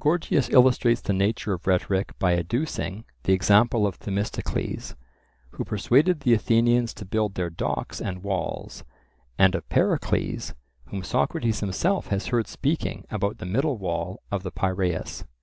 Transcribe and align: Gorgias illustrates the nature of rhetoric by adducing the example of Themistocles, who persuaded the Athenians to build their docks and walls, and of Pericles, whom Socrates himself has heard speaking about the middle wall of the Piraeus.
Gorgias 0.00 0.48
illustrates 0.48 1.02
the 1.02 1.12
nature 1.12 1.52
of 1.52 1.66
rhetoric 1.66 2.18
by 2.18 2.32
adducing 2.34 3.04
the 3.24 3.34
example 3.34 3.86
of 3.86 3.96
Themistocles, 3.98 4.96
who 5.50 5.64
persuaded 5.66 6.20
the 6.20 6.32
Athenians 6.32 6.94
to 6.94 7.04
build 7.04 7.34
their 7.34 7.50
docks 7.50 8.00
and 8.00 8.22
walls, 8.22 8.82
and 9.38 9.54
of 9.54 9.68
Pericles, 9.68 10.54
whom 10.86 11.02
Socrates 11.04 11.60
himself 11.60 12.06
has 12.06 12.28
heard 12.28 12.46
speaking 12.46 13.04
about 13.10 13.36
the 13.36 13.44
middle 13.44 13.76
wall 13.76 14.22
of 14.30 14.42
the 14.42 14.50
Piraeus. 14.50 15.24